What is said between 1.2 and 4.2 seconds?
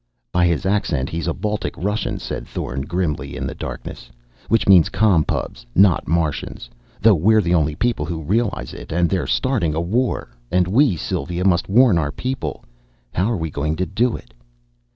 a Baltic Russian," said Thorn very grimly in the darkness.